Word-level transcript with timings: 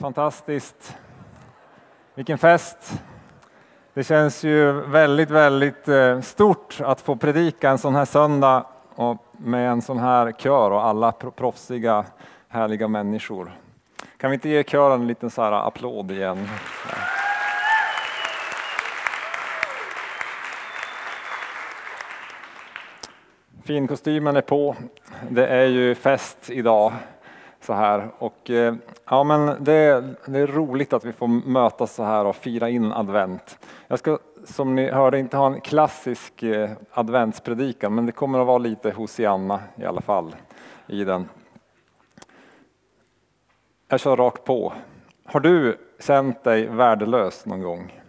Fantastiskt. 0.00 0.96
Vilken 2.14 2.38
fest. 2.38 3.02
Det 3.94 4.04
känns 4.04 4.44
ju 4.44 4.72
väldigt, 4.72 5.30
väldigt 5.30 5.88
eh, 5.88 6.20
stort 6.20 6.80
att 6.80 7.00
få 7.00 7.16
predika 7.16 7.70
en 7.70 7.78
sån 7.78 7.94
här 7.94 8.04
söndag 8.04 8.66
och 8.94 9.24
med 9.32 9.70
en 9.70 9.82
sån 9.82 9.98
här 9.98 10.32
kör 10.32 10.70
och 10.70 10.84
alla 10.84 11.12
proffsiga, 11.12 12.04
härliga 12.48 12.88
människor. 12.88 13.52
Kan 14.16 14.30
vi 14.30 14.34
inte 14.34 14.48
ge 14.48 14.64
kören 14.64 15.00
en 15.00 15.06
liten 15.06 15.30
så 15.30 15.42
här 15.42 15.52
applåd 15.52 16.10
igen? 16.10 16.48
Finkostymen 23.64 24.36
är 24.36 24.40
på. 24.40 24.76
Det 25.30 25.46
är 25.46 25.66
ju 25.66 25.94
fest 25.94 26.50
idag 26.50 26.92
så 27.62 27.72
här. 27.72 28.10
Och, 28.18 28.50
eh, 28.50 28.74
ja, 29.10 29.24
men 29.24 29.64
det, 29.64 30.04
det, 30.26 30.38
är 30.38 30.46
roligt 30.46 30.92
att 30.92 31.04
vi 31.04 31.12
får 31.12 31.28
mötas 31.28 31.94
så 31.94 32.04
här 32.04 32.24
och 32.24 32.36
fira 32.36 32.68
in 32.68 32.92
advent. 32.92 33.58
Jag 33.88 33.98
ska 33.98 34.18
som 34.44 34.74
ni 34.74 34.90
hörde 34.90 35.18
inte 35.18 35.36
ha 35.36 35.46
en 35.46 35.60
klassisk 35.60 36.42
eh, 36.42 36.70
adventspredikan 36.90 37.94
men 37.94 38.06
det 38.06 38.12
kommer 38.12 38.38
att 38.40 38.46
vara 38.46 38.58
lite 38.58 38.90
Hosianna 38.90 39.60
i 39.76 39.84
alla 39.84 40.00
fall 40.00 40.36
i 40.86 41.04
den. 41.04 41.28
Jag 43.88 44.00
kör 44.00 44.16
rakt 44.16 44.44
på. 44.44 44.72
Har 45.24 45.40
du 45.40 45.78
känt 46.00 46.44
dig 46.44 46.66
värdelös 46.66 47.46
någon 47.46 47.62
gång? 47.62 48.00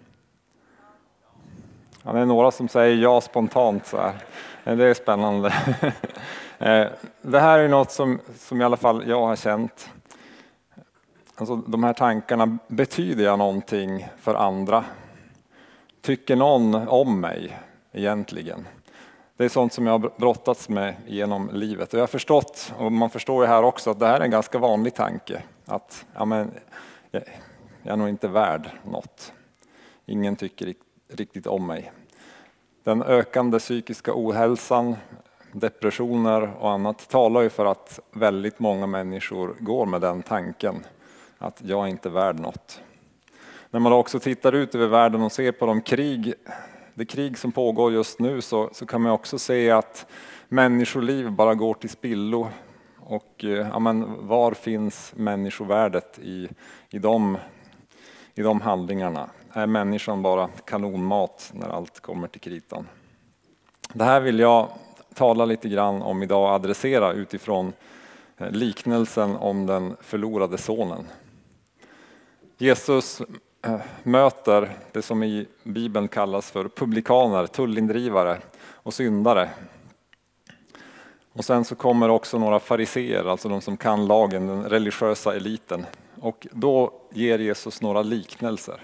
Ja, 2.03 2.11
det 2.11 2.19
är 2.19 2.25
några 2.25 2.51
som 2.51 2.67
säger 2.67 2.95
ja 2.95 3.21
spontant 3.21 3.85
så 3.85 3.97
här. 3.97 4.13
Det 4.75 4.85
är 4.85 4.93
spännande. 4.93 5.53
Eh, 6.63 6.87
det 7.21 7.39
här 7.39 7.59
är 7.59 7.67
något 7.67 7.91
som, 7.91 8.19
som 8.37 8.61
i 8.61 8.63
alla 8.63 8.77
fall 8.77 9.03
jag 9.07 9.25
har 9.25 9.35
känt. 9.35 9.89
Alltså, 11.35 11.55
de 11.55 11.83
här 11.83 11.93
tankarna, 11.93 12.57
betyder 12.67 13.23
jag 13.23 13.39
någonting 13.39 14.07
för 14.17 14.35
andra? 14.35 14.85
Tycker 16.01 16.35
någon 16.35 16.75
om 16.75 17.19
mig 17.19 17.59
egentligen? 17.91 18.67
Det 19.37 19.45
är 19.45 19.49
sånt 19.49 19.73
som 19.73 19.85
jag 19.85 19.93
har 19.93 20.11
brottats 20.17 20.69
med 20.69 20.95
genom 21.07 21.49
livet 21.53 21.93
och 21.93 21.97
jag 21.97 22.03
har 22.03 22.07
förstått, 22.07 22.73
och 22.77 22.91
man 22.91 23.09
förstår 23.09 23.43
ju 23.43 23.49
här 23.49 23.63
också, 23.63 23.91
att 23.91 23.99
det 23.99 24.07
här 24.07 24.19
är 24.19 24.23
en 24.23 24.31
ganska 24.31 24.59
vanlig 24.59 24.93
tanke. 24.95 25.43
Att 25.65 26.05
ja, 26.15 26.25
men, 26.25 26.51
jag, 27.11 27.23
jag 27.83 27.93
är 27.93 27.97
nog 27.97 28.09
inte 28.09 28.27
värd 28.27 28.69
något. 28.83 29.33
Ingen 30.05 30.35
tycker 30.35 30.73
riktigt 31.07 31.47
om 31.47 31.67
mig. 31.67 31.91
Den 32.83 33.03
ökande 33.03 33.59
psykiska 33.59 34.11
ohälsan, 34.15 34.95
depressioner 35.53 36.53
och 36.59 36.71
annat 36.71 37.09
talar 37.09 37.41
ju 37.41 37.49
för 37.49 37.65
att 37.65 37.99
väldigt 38.11 38.59
många 38.59 38.87
människor 38.87 39.55
går 39.59 39.85
med 39.85 40.01
den 40.01 40.23
tanken 40.23 40.85
att 41.37 41.61
jag 41.65 41.83
är 41.83 41.87
inte 41.87 42.09
värd 42.09 42.39
något. 42.39 42.81
När 43.71 43.79
man 43.79 43.93
också 43.93 44.19
tittar 44.19 44.53
ut 44.53 44.75
över 44.75 44.87
världen 44.87 45.21
och 45.21 45.31
ser 45.31 45.51
på 45.51 45.65
de 45.65 45.81
krig, 45.81 46.33
det 46.93 47.05
krig 47.05 47.37
som 47.37 47.51
pågår 47.51 47.93
just 47.93 48.19
nu 48.19 48.41
så, 48.41 48.69
så 48.73 48.85
kan 48.85 49.01
man 49.01 49.11
också 49.11 49.39
se 49.39 49.71
att 49.71 50.05
människoliv 50.47 51.31
bara 51.31 51.55
går 51.55 51.73
till 51.73 51.89
spillo. 51.89 52.49
Och 52.99 53.43
eh, 53.43 53.49
ja, 53.49 53.79
men 53.79 54.27
var 54.27 54.53
finns 54.53 55.13
människovärdet 55.15 56.19
i, 56.19 56.49
i, 56.89 56.99
de, 56.99 57.37
i 58.35 58.41
de 58.41 58.61
handlingarna? 58.61 59.29
Är 59.53 59.67
människan 59.67 60.21
bara 60.21 60.49
kanonmat 60.65 61.51
när 61.53 61.69
allt 61.69 61.99
kommer 61.99 62.27
till 62.27 62.41
kritan? 62.41 62.87
Det 63.93 64.03
här 64.03 64.21
vill 64.21 64.39
jag 64.39 64.69
tala 65.13 65.45
lite 65.45 65.69
grann 65.69 66.01
om 66.01 66.23
idag 66.23 66.43
och 66.43 66.49
adressera 66.49 67.11
utifrån 67.11 67.73
eh, 68.37 68.51
liknelsen 68.51 69.35
om 69.35 69.65
den 69.65 69.95
förlorade 70.01 70.57
sonen. 70.57 71.05
Jesus 72.57 73.21
eh, 73.65 73.79
möter 74.03 74.69
det 74.91 75.01
som 75.01 75.23
i 75.23 75.47
Bibeln 75.63 76.07
kallas 76.07 76.51
för 76.51 76.67
publikaner, 76.67 77.47
tullindrivare 77.47 78.37
och 78.71 78.93
syndare. 78.93 79.49
Och 81.33 81.45
sen 81.45 81.65
så 81.65 81.75
kommer 81.75 82.09
också 82.09 82.39
några 82.39 82.59
fariseer, 82.59 83.25
alltså 83.25 83.49
de 83.49 83.61
som 83.61 83.77
kan 83.77 84.07
lagen, 84.07 84.47
den 84.47 84.63
religiösa 84.63 85.35
eliten. 85.35 85.85
Och 86.21 86.47
då 86.51 86.93
ger 87.11 87.39
Jesus 87.39 87.81
några 87.81 88.01
liknelser. 88.01 88.79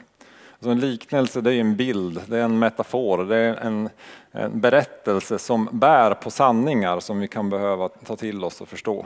Alltså 0.59 0.69
en 0.69 0.79
liknelse 0.79 1.41
det 1.41 1.53
är 1.53 1.59
en 1.59 1.75
bild, 1.75 2.21
det 2.27 2.37
är 2.37 2.43
en 2.43 2.59
metafor, 2.59 3.25
det 3.25 3.35
är 3.35 3.55
en, 3.55 3.89
en 4.31 4.59
berättelse 4.59 5.39
som 5.39 5.69
bär 5.71 6.13
på 6.13 6.31
sanningar 6.31 6.99
som 6.99 7.19
vi 7.19 7.27
kan 7.27 7.49
behöva 7.49 7.89
ta 7.89 8.15
till 8.15 8.43
oss 8.43 8.61
och 8.61 8.67
förstå. 8.67 9.05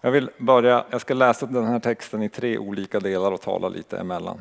Jag 0.00 0.10
vill 0.10 0.30
börja, 0.38 0.84
jag 0.90 1.00
ska 1.00 1.14
läsa 1.14 1.46
den 1.46 1.64
här 1.64 1.80
texten 1.80 2.22
i 2.22 2.28
tre 2.28 2.58
olika 2.58 3.00
delar 3.00 3.32
och 3.32 3.40
tala 3.40 3.68
lite 3.68 3.98
emellan. 3.98 4.40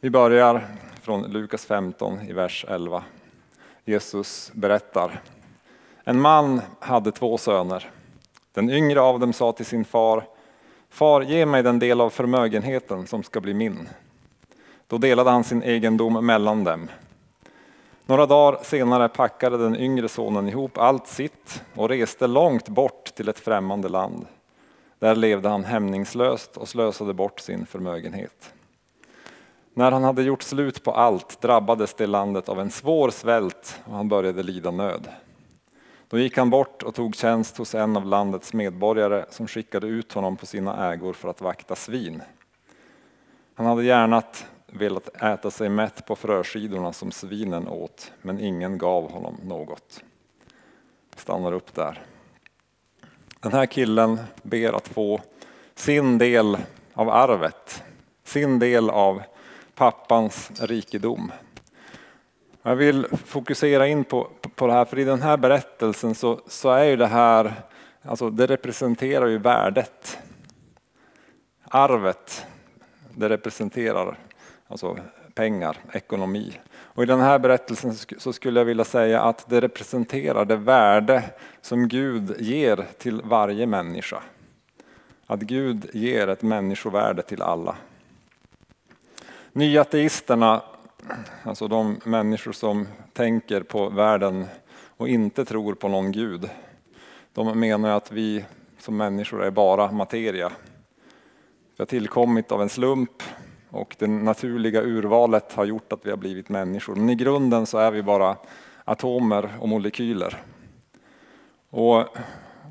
Vi 0.00 0.10
börjar 0.10 0.66
från 1.02 1.22
Lukas 1.22 1.66
15 1.66 2.20
i 2.20 2.32
vers 2.32 2.64
11. 2.68 3.04
Jesus 3.84 4.50
berättar. 4.54 5.20
En 6.04 6.20
man 6.20 6.60
hade 6.78 7.12
två 7.12 7.38
söner. 7.38 7.90
Den 8.52 8.70
yngre 8.70 9.00
av 9.00 9.20
dem 9.20 9.32
sa 9.32 9.52
till 9.52 9.66
sin 9.66 9.84
far, 9.84 10.24
Far, 10.88 11.22
ge 11.22 11.46
mig 11.46 11.62
den 11.62 11.78
del 11.78 12.00
av 12.00 12.10
förmögenheten 12.10 13.06
som 13.06 13.22
ska 13.22 13.40
bli 13.40 13.54
min. 13.54 13.88
Då 14.86 14.98
delade 14.98 15.30
han 15.30 15.44
sin 15.44 15.62
egendom 15.62 16.26
mellan 16.26 16.64
dem. 16.64 16.88
Några 18.06 18.26
dagar 18.26 18.58
senare 18.62 19.08
packade 19.08 19.58
den 19.58 19.76
yngre 19.76 20.08
sonen 20.08 20.48
ihop 20.48 20.78
allt 20.78 21.06
sitt 21.06 21.62
och 21.74 21.88
reste 21.88 22.26
långt 22.26 22.68
bort 22.68 23.04
till 23.14 23.28
ett 23.28 23.38
främmande 23.38 23.88
land. 23.88 24.26
Där 24.98 25.16
levde 25.16 25.48
han 25.48 25.64
hämningslöst 25.64 26.56
och 26.56 26.68
slösade 26.68 27.14
bort 27.14 27.40
sin 27.40 27.66
förmögenhet. 27.66 28.54
När 29.74 29.92
han 29.92 30.04
hade 30.04 30.22
gjort 30.22 30.42
slut 30.42 30.82
på 30.82 30.92
allt 30.92 31.40
drabbades 31.40 31.94
det 31.94 32.06
landet 32.06 32.48
av 32.48 32.60
en 32.60 32.70
svår 32.70 33.10
svält 33.10 33.80
och 33.84 33.96
han 33.96 34.08
började 34.08 34.42
lida 34.42 34.70
nöd. 34.70 35.08
Då 36.08 36.18
gick 36.18 36.38
han 36.38 36.50
bort 36.50 36.82
och 36.82 36.94
tog 36.94 37.14
tjänst 37.14 37.58
hos 37.58 37.74
en 37.74 37.96
av 37.96 38.06
landets 38.06 38.52
medborgare 38.52 39.24
som 39.30 39.46
skickade 39.46 39.86
ut 39.86 40.12
honom 40.12 40.36
på 40.36 40.46
sina 40.46 40.92
ägor 40.92 41.12
för 41.12 41.28
att 41.28 41.40
vakta 41.40 41.76
svin. 41.76 42.22
Han 43.54 43.66
hade 43.66 43.84
gärnat 43.84 44.46
velat 44.74 45.22
äta 45.22 45.50
sig 45.50 45.68
mätt 45.68 46.06
på 46.06 46.16
fröskidorna 46.16 46.92
som 46.92 47.12
svinen 47.12 47.68
åt, 47.68 48.12
men 48.22 48.40
ingen 48.40 48.78
gav 48.78 49.10
honom 49.10 49.36
något. 49.42 50.04
Jag 51.10 51.20
Stannar 51.20 51.52
upp 51.52 51.74
där. 51.74 52.02
Den 53.40 53.52
här 53.52 53.66
killen 53.66 54.18
ber 54.42 54.72
att 54.72 54.88
få 54.88 55.20
sin 55.74 56.18
del 56.18 56.56
av 56.94 57.10
arvet, 57.10 57.82
sin 58.24 58.58
del 58.58 58.90
av 58.90 59.22
pappans 59.74 60.50
rikedom. 60.60 61.32
Jag 62.62 62.76
vill 62.76 63.06
fokusera 63.24 63.86
in 63.86 64.04
på, 64.04 64.28
på 64.54 64.66
det 64.66 64.72
här, 64.72 64.84
för 64.84 64.98
i 64.98 65.04
den 65.04 65.22
här 65.22 65.36
berättelsen 65.36 66.14
så, 66.14 66.40
så 66.46 66.70
är 66.70 66.84
ju 66.84 66.96
det 66.96 67.06
här, 67.06 67.52
alltså 68.02 68.30
det 68.30 68.46
representerar 68.46 69.26
ju 69.26 69.38
värdet. 69.38 70.18
Arvet, 71.62 72.46
det 73.14 73.28
representerar 73.28 74.18
alltså 74.68 74.98
pengar, 75.34 75.76
ekonomi. 75.92 76.60
Och 76.72 77.02
I 77.02 77.06
den 77.06 77.20
här 77.20 77.38
berättelsen 77.38 77.94
så 78.18 78.32
skulle 78.32 78.60
jag 78.60 78.64
vilja 78.64 78.84
säga 78.84 79.22
att 79.22 79.48
det 79.48 79.60
representerar 79.60 80.44
det 80.44 80.56
värde 80.56 81.22
som 81.60 81.88
Gud 81.88 82.36
ger 82.40 82.86
till 82.98 83.22
varje 83.24 83.66
människa. 83.66 84.22
Att 85.26 85.40
Gud 85.40 85.90
ger 85.92 86.28
ett 86.28 86.42
människovärde 86.42 87.22
till 87.22 87.42
alla. 87.42 87.76
Nyateisterna, 89.52 90.62
alltså 91.42 91.68
de 91.68 92.00
människor 92.04 92.52
som 92.52 92.88
tänker 93.12 93.62
på 93.62 93.88
världen 93.88 94.46
och 94.96 95.08
inte 95.08 95.44
tror 95.44 95.74
på 95.74 95.88
någon 95.88 96.12
Gud, 96.12 96.50
de 97.32 97.60
menar 97.60 97.90
att 97.90 98.12
vi 98.12 98.44
som 98.78 98.96
människor 98.96 99.44
är 99.44 99.50
bara 99.50 99.92
materia. 99.92 100.52
Vi 101.76 101.82
har 101.82 101.86
tillkommit 101.86 102.52
av 102.52 102.62
en 102.62 102.68
slump 102.68 103.22
och 103.74 103.96
det 103.98 104.06
naturliga 104.06 104.82
urvalet 104.82 105.52
har 105.52 105.64
gjort 105.64 105.92
att 105.92 106.06
vi 106.06 106.10
har 106.10 106.16
blivit 106.16 106.48
människor. 106.48 106.94
Men 106.94 107.10
i 107.10 107.14
grunden 107.14 107.66
så 107.66 107.78
är 107.78 107.90
vi 107.90 108.02
bara 108.02 108.36
atomer 108.84 109.50
och 109.60 109.68
molekyler. 109.68 110.42
Och 111.70 112.06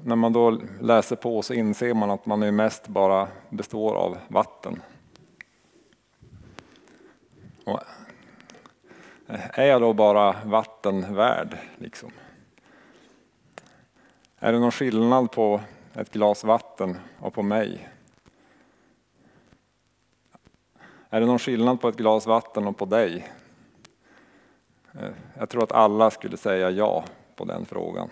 när 0.03 0.15
man 0.15 0.33
då 0.33 0.59
läser 0.81 1.15
på 1.15 1.41
så 1.41 1.53
inser 1.53 1.93
man 1.93 2.11
att 2.11 2.25
man 2.25 2.43
är 2.43 2.51
mest 2.51 2.87
bara 2.87 3.27
består 3.49 3.95
av 3.95 4.17
vatten. 4.27 4.81
Och 7.65 7.79
är 9.53 9.65
jag 9.65 9.81
då 9.81 9.93
bara 9.93 10.35
vatten 10.45 11.15
värd? 11.15 11.57
Liksom? 11.77 12.11
Är 14.39 14.51
det 14.51 14.59
någon 14.59 14.71
skillnad 14.71 15.31
på 15.31 15.61
ett 15.93 16.13
glas 16.13 16.43
vatten 16.43 16.97
och 17.19 17.33
på 17.33 17.41
mig? 17.41 17.92
Är 21.13 21.19
det 21.19 21.25
någon 21.25 21.39
skillnad 21.39 21.81
på 21.81 21.87
ett 21.87 21.95
glas 21.95 22.27
vatten 22.27 22.67
och 22.67 22.77
på 22.77 22.85
dig? 22.85 23.27
Eh, 24.93 25.09
jag 25.39 25.49
tror 25.49 25.63
att 25.63 25.71
alla 25.71 26.11
skulle 26.11 26.37
säga 26.37 26.69
ja 26.69 27.03
på 27.35 27.45
den 27.45 27.65
frågan. 27.65 28.09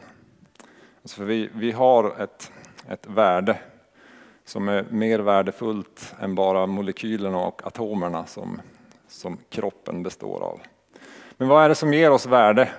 Alltså 1.02 1.18
för 1.18 1.26
vi, 1.26 1.50
vi 1.54 1.72
har 1.72 2.22
ett, 2.22 2.52
ett 2.90 3.08
värde. 3.08 3.58
som 4.46 4.70
är 4.70 4.86
mer 4.90 5.20
värdefullt 5.20 6.16
än 6.20 6.36
bara 6.36 6.66
molekylerna 6.66 7.38
och 7.38 7.68
atomerna 7.68 8.26
som, 8.26 8.62
som 9.08 9.38
kroppen 9.50 10.04
består 10.04 10.44
av. 10.44 10.60
Men 11.38 11.48
vad 11.48 11.66
är 11.66 11.70
det 11.70 11.76
som 11.76 11.94
ger 11.94 12.12
oss 12.12 12.26
värde? 12.26 12.70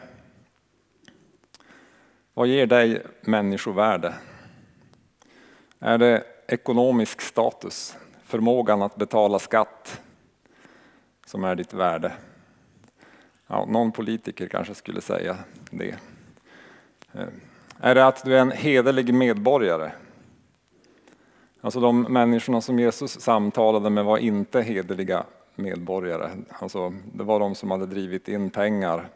Vad 2.34 2.46
ger 2.46 2.66
dig 2.66 3.02
människovärde? 3.20 4.14
Är 5.78 5.98
det 5.98 6.24
ekonomisk 6.46 7.20
status, 7.20 7.96
förmågan 8.24 8.82
att 8.82 8.96
betala 8.96 9.38
skatt 9.38 10.00
som 11.32 11.44
är 11.44 11.54
ditt 11.54 11.74
värde? 11.74 12.12
Ja, 13.46 13.64
någon 13.64 13.92
politiker 13.92 14.46
kanske 14.46 14.74
skulle 14.74 15.00
säga 15.00 15.38
det. 15.70 15.94
Eh, 17.12 17.28
är 17.80 17.94
det 17.94 18.06
att 18.06 18.24
du 18.24 18.36
är 18.36 18.40
en 18.40 18.50
hederlig 18.50 19.14
medborgare? 19.14 19.92
Alltså 21.60 21.80
de 21.80 22.02
människorna 22.02 22.60
som 22.60 22.78
Jesus 22.78 23.20
samtalade 23.20 23.90
med 23.90 24.04
var 24.04 24.18
inte 24.18 24.62
hederliga 24.62 25.24
medborgare. 25.54 26.30
Alltså, 26.48 26.94
det 27.14 27.24
var 27.24 27.40
de 27.40 27.54
som 27.54 27.70
hade 27.70 27.86
drivit 27.86 28.28
in 28.28 28.50
pengar, 28.50 29.08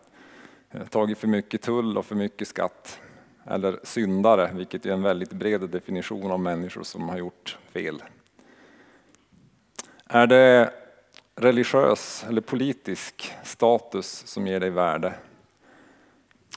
eh, 0.71 0.87
tagit 0.87 1.19
för 1.19 1.29
mycket 1.29 1.63
tull 1.63 1.99
och 1.99 2.07
för 2.07 2.15
mycket 2.15 2.49
skatt. 2.49 3.01
Eller 3.45 3.79
syndare, 3.83 4.51
vilket 4.55 4.87
är 4.87 4.91
en 4.91 5.03
väldigt 5.03 5.33
bred 5.33 5.71
definition 5.71 6.31
av 6.31 6.41
människor 6.41 6.83
som 6.83 7.09
har 7.09 7.19
gjort 7.19 7.59
fel. 7.73 8.03
Är 10.07 10.27
det 10.27 10.73
religiös 11.37 12.25
eller 12.29 12.41
politisk 12.41 13.33
status 13.43 14.27
som 14.27 14.47
ger 14.47 14.61
dig 14.61 14.71
värde? 14.71 15.15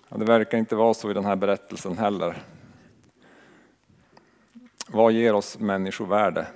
Ja, 0.10 0.18
det 0.18 0.26
verkar 0.26 0.58
inte 0.58 0.76
vara 0.76 0.94
så 0.94 1.12
i 1.12 1.14
den 1.14 1.26
här 1.26 1.36
berättelsen 1.36 1.98
heller. 1.98 2.44
Vad 4.88 5.12
ger 5.12 5.34
oss 5.34 5.60
människovärde? 5.60 6.48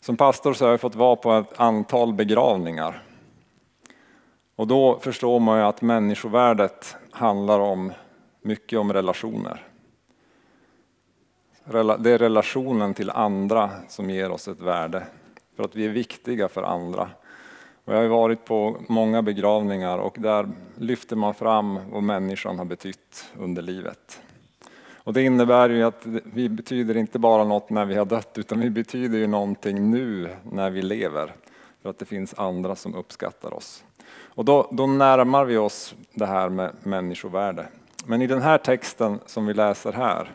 Som 0.00 0.16
pastor 0.16 0.54
så 0.54 0.64
har 0.64 0.70
jag 0.70 0.80
fått 0.80 0.94
vara 0.94 1.16
på 1.16 1.32
ett 1.32 1.60
antal 1.60 2.14
begravningar. 2.14 3.02
Och 4.56 4.66
då 4.66 4.98
förstår 4.98 5.40
man 5.40 5.58
ju 5.58 5.64
att 5.64 5.82
människovärdet 5.82 6.96
handlar 7.10 7.60
om 7.60 7.92
mycket 8.42 8.78
om 8.78 8.92
relationer. 8.92 9.66
Det 11.98 12.10
är 12.10 12.18
relationen 12.18 12.94
till 12.94 13.10
andra 13.10 13.70
som 13.88 14.10
ger 14.10 14.30
oss 14.30 14.48
ett 14.48 14.60
värde, 14.60 15.06
för 15.56 15.64
att 15.64 15.76
vi 15.76 15.84
är 15.84 15.90
viktiga 15.90 16.48
för 16.48 16.62
andra. 16.62 17.10
Och 17.84 17.94
jag 17.94 17.98
har 17.98 18.08
varit 18.08 18.44
på 18.44 18.76
många 18.88 19.22
begravningar 19.22 19.98
och 19.98 20.16
där 20.18 20.48
lyfter 20.78 21.16
man 21.16 21.34
fram 21.34 21.78
vad 21.90 22.02
människan 22.02 22.58
har 22.58 22.64
betytt 22.64 23.24
under 23.38 23.62
livet. 23.62 24.20
Och 24.96 25.12
det 25.12 25.22
innebär 25.22 25.70
ju 25.70 25.82
att 25.82 26.06
vi 26.24 26.48
betyder 26.48 26.96
inte 26.96 27.18
bara 27.18 27.44
något 27.44 27.70
när 27.70 27.84
vi 27.84 27.94
har 27.94 28.04
dött 28.04 28.38
utan 28.38 28.60
vi 28.60 28.70
betyder 28.70 29.18
ju 29.18 29.26
någonting 29.26 29.90
nu 29.90 30.28
när 30.52 30.70
vi 30.70 30.82
lever. 30.82 31.34
För 31.82 31.90
att 31.90 31.98
det 31.98 32.04
finns 32.04 32.34
andra 32.34 32.76
som 32.76 32.94
uppskattar 32.94 33.54
oss. 33.54 33.84
Och 34.08 34.44
då, 34.44 34.68
då 34.72 34.86
närmar 34.86 35.44
vi 35.44 35.56
oss 35.56 35.94
det 36.12 36.26
här 36.26 36.48
med 36.48 36.72
människovärde. 36.82 37.66
Men 38.06 38.22
i 38.22 38.26
den 38.26 38.42
här 38.42 38.58
texten 38.58 39.18
som 39.26 39.46
vi 39.46 39.54
läser 39.54 39.92
här 39.92 40.30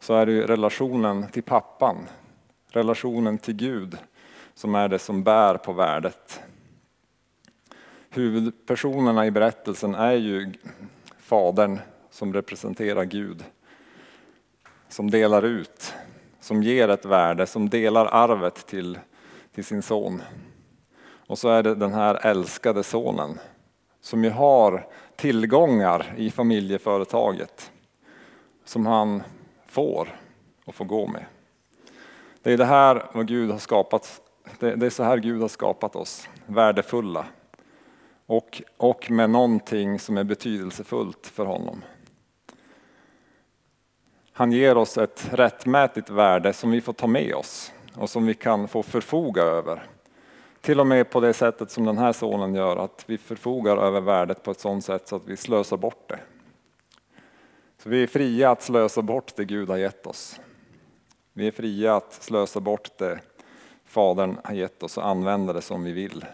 så 0.00 0.14
är 0.14 0.26
det 0.26 0.46
relationen 0.46 1.26
till 1.28 1.42
pappan, 1.42 1.96
relationen 2.70 3.38
till 3.38 3.54
Gud 3.54 3.98
som 4.54 4.74
är 4.74 4.88
det 4.88 4.98
som 4.98 5.22
bär 5.22 5.56
på 5.56 5.72
värdet. 5.72 6.40
Huvudpersonerna 8.10 9.26
i 9.26 9.30
berättelsen 9.30 9.94
är 9.94 10.12
ju 10.12 10.52
Fadern 11.18 11.78
som 12.10 12.32
representerar 12.32 13.04
Gud 13.04 13.44
som 14.94 15.10
delar 15.10 15.42
ut, 15.42 15.94
som 16.40 16.62
ger 16.62 16.88
ett 16.88 17.04
värde, 17.04 17.46
som 17.46 17.68
delar 17.68 18.06
arvet 18.06 18.66
till, 18.66 18.98
till 19.54 19.64
sin 19.64 19.82
son. 19.82 20.22
Och 21.26 21.38
så 21.38 21.48
är 21.48 21.62
det 21.62 21.74
den 21.74 21.94
här 21.94 22.26
älskade 22.26 22.82
sonen 22.82 23.38
som 24.00 24.24
ju 24.24 24.30
har 24.30 24.86
tillgångar 25.16 26.14
i 26.16 26.30
familjeföretaget 26.30 27.72
som 28.64 28.86
han 28.86 29.22
får 29.66 30.20
och 30.64 30.74
får 30.74 30.84
gå 30.84 31.06
med. 31.06 31.24
Det 32.42 32.52
är 32.52 32.56
det 32.58 32.64
här 32.64 33.06
vad 33.12 33.28
Gud 33.28 33.50
har 33.50 33.58
skapat. 33.58 34.20
Det 34.58 34.86
är 34.86 34.90
så 34.90 35.02
här 35.02 35.16
Gud 35.18 35.40
har 35.40 35.48
skapat 35.48 35.96
oss, 35.96 36.28
värdefulla 36.46 37.26
och, 38.26 38.62
och 38.76 39.10
med 39.10 39.30
någonting 39.30 39.98
som 39.98 40.16
är 40.16 40.24
betydelsefullt 40.24 41.26
för 41.26 41.46
honom. 41.46 41.84
Han 44.32 44.52
ger 44.52 44.76
oss 44.76 44.98
ett 44.98 45.28
rättmätigt 45.32 46.10
värde 46.10 46.52
som 46.52 46.70
vi 46.70 46.80
får 46.80 46.92
ta 46.92 47.06
med 47.06 47.34
oss 47.34 47.72
och 47.96 48.10
som 48.10 48.26
vi 48.26 48.34
kan 48.34 48.68
få 48.68 48.82
förfoga 48.82 49.42
över. 49.42 49.86
Till 50.60 50.80
och 50.80 50.86
med 50.86 51.10
på 51.10 51.20
det 51.20 51.32
sättet 51.32 51.70
som 51.70 51.84
den 51.84 51.98
här 51.98 52.12
sonen 52.12 52.54
gör, 52.54 52.76
att 52.76 53.04
vi 53.06 53.18
förfogar 53.18 53.76
över 53.76 54.00
värdet 54.00 54.42
på 54.42 54.50
ett 54.50 54.60
sådant 54.60 54.84
sätt 54.84 55.08
så 55.08 55.16
att 55.16 55.26
vi 55.26 55.36
slösar 55.36 55.76
bort 55.76 56.08
det. 56.08 56.20
Så 57.82 57.88
vi 57.88 58.02
är 58.02 58.06
fria 58.06 58.50
att 58.50 58.62
slösa 58.62 59.02
bort 59.02 59.36
det 59.36 59.44
Gud 59.44 59.68
har 59.68 59.76
gett 59.76 60.06
oss. 60.06 60.40
Vi 61.32 61.46
är 61.46 61.52
fria 61.52 61.96
att 61.96 62.12
slösa 62.12 62.60
bort 62.60 62.98
det 62.98 63.20
Fadern 63.94 64.38
har 64.44 64.54
gett 64.54 64.82
oss 64.82 64.98
och 64.98 65.06
använda 65.06 65.52
det 65.52 65.62
som 65.62 65.84
vi 65.84 65.92
vill. 65.92 66.24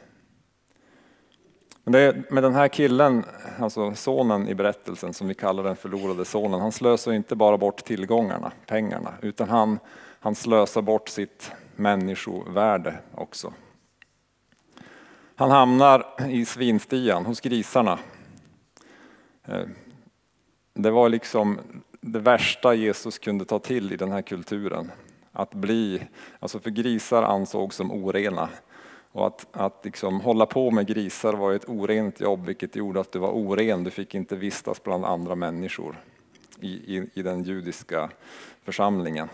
Men 1.85 1.93
det 1.93 2.31
med 2.31 2.43
den 2.43 2.55
här 2.55 2.69
killen, 2.69 3.25
alltså 3.59 3.95
sonen 3.95 4.49
i 4.49 4.55
berättelsen 4.55 5.15
som 5.15 5.29
vi 5.29 5.35
kallar 5.35 5.63
den 5.63 5.77
förlorade 5.77 6.25
sonen, 6.25 6.61
han 6.61 6.73
slösar 6.73 7.13
inte 7.13 7.37
bara 7.37 7.59
bort 7.59 7.85
tillgångarna, 7.85 8.53
pengarna, 8.67 9.15
utan 9.23 9.49
han, 9.49 9.79
han 10.21 10.35
slösar 10.35 10.83
bort 10.83 11.09
sitt 11.09 11.53
människovärde 11.77 12.99
också. 13.15 13.53
Han 15.35 15.51
hamnar 15.51 16.07
i 16.29 16.45
svinstian 16.45 17.27
hos 17.27 17.41
grisarna. 17.41 17.99
Eh, 19.45 19.65
det 20.75 20.91
var 20.91 21.09
liksom 21.09 21.59
det 22.01 22.21
värsta 22.21 22.75
Jesus 22.75 23.19
kunde 23.19 23.45
ta 23.45 23.59
till 23.59 23.93
i 23.93 23.97
den 23.97 24.13
här 24.13 24.23
kulturen. 24.23 24.91
Att 25.33 25.55
bli, 25.55 26.03
alltså 26.39 26.61
för 26.61 26.71
grisar 26.71 27.23
ansågs 27.23 27.77
som 27.77 27.93
orena. 27.93 28.49
Och 29.13 29.27
att, 29.27 29.47
att 29.53 29.85
liksom 29.85 30.21
hålla 30.21 30.47
på 30.47 30.71
med 30.71 30.87
grisar 30.87 31.33
var 31.33 31.53
ett 31.53 31.69
orent 31.69 32.21
jobb 32.21 32.47
vilket 32.47 32.77
gjorde 32.77 33.01
att 33.01 33.13
du 33.13 33.19
var 33.19 33.31
oren, 33.31 33.85
du 33.85 33.91
fick 33.91 34.15
inte 34.15 34.37
vistas 34.37 34.83
bland 34.83 35.05
andra 35.05 35.35
människor 35.35 35.97
i, 36.61 36.97
i, 36.97 37.11
i 37.15 37.23
den 37.23 37.43
judiska 37.43 38.11
församlingen. 38.63 39.29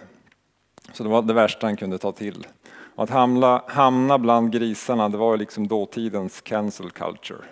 Så 0.92 1.02
det 1.02 1.08
var 1.08 1.22
det 1.22 1.34
värsta 1.34 1.66
han 1.66 1.76
kunde 1.76 1.98
ta 1.98 2.12
till. 2.12 2.46
Och 2.94 3.04
att 3.04 3.10
hamna, 3.10 3.62
hamna 3.66 4.18
bland 4.18 4.52
grisarna, 4.52 5.08
det 5.08 5.18
var 5.18 5.36
liksom 5.36 5.68
dåtidens 5.68 6.40
cancel 6.40 6.90
culture. 6.90 7.44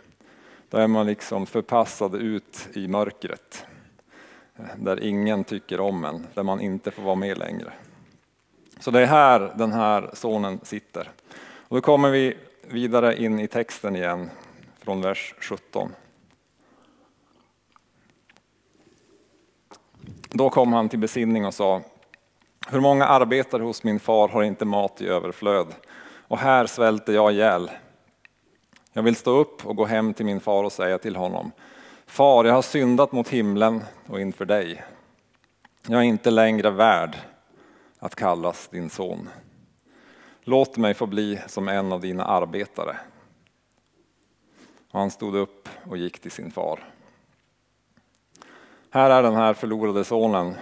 Där 0.68 0.80
är 0.80 0.86
man 0.86 1.06
liksom 1.06 1.46
förpassad 1.46 2.14
ut 2.14 2.68
i 2.74 2.88
mörkret. 2.88 3.66
Där 4.76 5.00
ingen 5.04 5.44
tycker 5.44 5.80
om 5.80 6.04
en, 6.04 6.26
där 6.34 6.42
man 6.42 6.60
inte 6.60 6.90
får 6.90 7.02
vara 7.02 7.14
med 7.14 7.38
längre. 7.38 7.72
Så 8.80 8.90
det 8.90 9.00
är 9.00 9.06
här 9.06 9.52
den 9.56 9.72
här 9.72 10.10
sonen 10.12 10.60
sitter. 10.62 11.10
Och 11.68 11.76
då 11.76 11.80
kommer 11.80 12.10
vi 12.10 12.36
vidare 12.62 13.22
in 13.22 13.40
i 13.40 13.48
texten 13.48 13.96
igen 13.96 14.30
från 14.78 15.00
vers 15.00 15.34
17. 15.38 15.92
Då 20.30 20.50
kom 20.50 20.72
han 20.72 20.88
till 20.88 20.98
besinning 20.98 21.46
och 21.46 21.54
sa 21.54 21.82
hur 22.68 22.80
många 22.80 23.06
arbetare 23.06 23.62
hos 23.62 23.84
min 23.84 24.00
far 24.00 24.28
har 24.28 24.42
inte 24.42 24.64
mat 24.64 25.02
i 25.02 25.08
överflöd 25.08 25.66
och 26.28 26.38
här 26.38 26.66
svälter 26.66 27.12
jag 27.12 27.32
ihjäl. 27.32 27.70
Jag 28.92 29.02
vill 29.02 29.16
stå 29.16 29.30
upp 29.30 29.66
och 29.66 29.76
gå 29.76 29.84
hem 29.84 30.14
till 30.14 30.26
min 30.26 30.40
far 30.40 30.64
och 30.64 30.72
säga 30.72 30.98
till 30.98 31.16
honom 31.16 31.52
Far, 32.06 32.44
jag 32.44 32.54
har 32.54 32.62
syndat 32.62 33.12
mot 33.12 33.28
himlen 33.28 33.84
och 34.06 34.20
inför 34.20 34.44
dig. 34.44 34.84
Jag 35.86 36.00
är 36.00 36.04
inte 36.04 36.30
längre 36.30 36.70
värd 36.70 37.16
att 38.04 38.14
kallas 38.14 38.68
din 38.68 38.90
son. 38.90 39.28
Låt 40.42 40.76
mig 40.76 40.94
få 40.94 41.06
bli 41.06 41.40
som 41.46 41.68
en 41.68 41.92
av 41.92 42.00
dina 42.00 42.24
arbetare. 42.24 42.96
Och 44.90 45.00
han 45.00 45.10
stod 45.10 45.36
upp 45.36 45.68
och 45.84 45.96
gick 45.96 46.18
till 46.18 46.30
sin 46.30 46.50
far. 46.50 46.80
Här 48.90 49.10
är 49.10 49.22
den 49.22 49.34
här 49.34 49.54
förlorade 49.54 50.04
sonen 50.04 50.54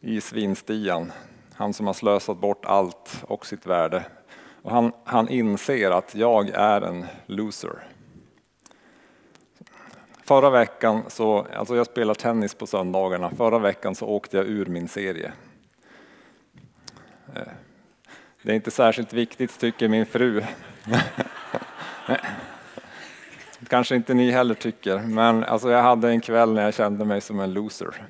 i 0.00 0.20
svinstian. 0.20 1.12
Han 1.54 1.72
som 1.72 1.86
har 1.86 1.94
slösat 1.94 2.38
bort 2.38 2.64
allt 2.64 3.24
och 3.28 3.46
sitt 3.46 3.66
värde. 3.66 4.04
Och 4.62 4.70
han, 4.70 4.92
han 5.04 5.28
inser 5.28 5.90
att 5.90 6.14
jag 6.14 6.48
är 6.48 6.80
en 6.80 7.06
loser. 7.26 7.86
Förra 10.24 10.50
veckan 10.50 11.02
så, 11.08 11.46
alltså 11.56 11.76
jag 11.76 11.86
spelar 11.86 12.14
tennis 12.14 12.54
på 12.54 12.66
söndagarna. 12.66 13.30
Förra 13.30 13.58
veckan 13.58 13.94
så 13.94 14.06
åkte 14.06 14.36
jag 14.36 14.46
ur 14.46 14.66
min 14.66 14.88
serie. 14.88 15.32
Eh, 17.34 17.42
det 18.42 18.52
är 18.52 18.56
inte 18.56 18.70
särskilt 18.70 19.12
viktigt 19.12 19.58
tycker 19.58 19.88
min 19.88 20.06
fru. 20.06 20.42
Kanske 23.68 23.96
inte 23.96 24.14
ni 24.14 24.30
heller 24.30 24.54
tycker, 24.54 24.98
men 24.98 25.44
alltså 25.44 25.70
jag 25.70 25.82
hade 25.82 26.08
en 26.08 26.20
kväll 26.20 26.52
när 26.52 26.62
jag 26.62 26.74
kände 26.74 27.04
mig 27.04 27.20
som 27.20 27.40
en 27.40 27.52
loser. 27.52 28.06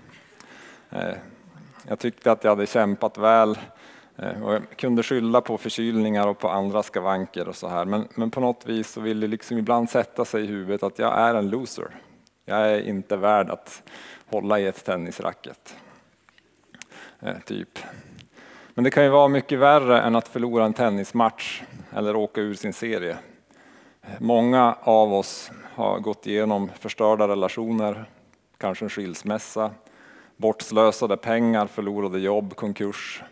Eh, 0.90 1.14
jag 1.88 1.98
tyckte 1.98 2.32
att 2.32 2.44
jag 2.44 2.50
hade 2.50 2.66
kämpat 2.66 3.18
väl 3.18 3.58
eh, 4.16 4.42
och 4.42 4.54
jag 4.54 4.62
kunde 4.76 5.02
skylla 5.02 5.40
på 5.40 5.58
förkylningar 5.58 6.26
och 6.26 6.38
på 6.38 6.48
andra 6.48 6.82
skavanker 6.82 7.48
och 7.48 7.56
så 7.56 7.68
här. 7.68 7.84
Men, 7.84 8.08
men 8.14 8.30
på 8.30 8.40
något 8.40 8.66
vis 8.66 8.90
så 8.90 9.00
vill 9.00 9.20
det 9.20 9.26
liksom 9.26 9.58
ibland 9.58 9.90
sätta 9.90 10.24
sig 10.24 10.44
i 10.44 10.46
huvudet 10.46 10.82
att 10.82 10.98
jag 10.98 11.18
är 11.18 11.34
en 11.34 11.50
loser. 11.50 11.88
Jag 12.44 12.72
är 12.72 12.80
inte 12.80 13.16
värd 13.16 13.50
att 13.50 13.82
hålla 14.26 14.60
i 14.60 14.66
ett 14.66 14.84
tennisracket. 14.84 15.76
Typ. 17.44 17.78
Men 18.74 18.84
det 18.84 18.90
kan 18.90 19.04
ju 19.04 19.10
vara 19.10 19.28
mycket 19.28 19.58
värre 19.58 20.00
än 20.00 20.16
att 20.16 20.28
förlora 20.28 20.64
en 20.64 20.72
tennismatch 20.72 21.62
eller 21.96 22.16
åka 22.16 22.40
ur 22.40 22.54
sin 22.54 22.72
serie. 22.72 23.16
Många 24.18 24.76
av 24.80 25.14
oss 25.14 25.50
har 25.74 25.98
gått 25.98 26.26
igenom 26.26 26.70
förstörda 26.80 27.28
relationer, 27.28 28.04
kanske 28.58 28.84
en 28.84 28.90
skilsmässa, 28.90 29.70
bortslösade 30.36 31.16
pengar, 31.16 31.66
förlorade 31.66 32.18
jobb, 32.18 32.56
konkurs, 32.56 33.22